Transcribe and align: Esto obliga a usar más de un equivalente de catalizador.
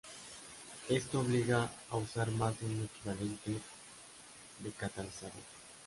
Esto 0.89 1.19
obliga 1.19 1.69
a 1.91 1.95
usar 1.95 2.31
más 2.31 2.59
de 2.59 2.65
un 2.65 2.89
equivalente 2.91 3.51
de 4.57 4.71
catalizador. 4.71 5.33